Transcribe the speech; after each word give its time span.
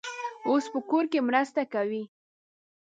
اوس 0.47 0.65
په 0.73 0.79
کور 0.89 1.03
کې 1.11 1.19
مرسته 1.27 1.61
کوي. 1.73 2.03